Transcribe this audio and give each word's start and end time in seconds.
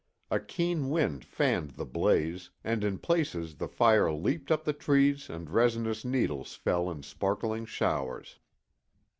A 0.31 0.39
keen 0.39 0.89
wind 0.89 1.23
fanned 1.23 1.75
the 1.77 1.85
blaze 1.85 2.49
and 2.63 2.83
in 2.83 2.97
places 2.97 3.57
the 3.57 3.67
fire 3.67 4.11
leaped 4.11 4.49
up 4.51 4.63
the 4.63 4.73
trees 4.73 5.29
and 5.29 5.47
resinous 5.47 6.03
needles 6.03 6.55
fell 6.55 6.89
in 6.89 7.03
sparkling 7.03 7.67
showers. 7.67 8.39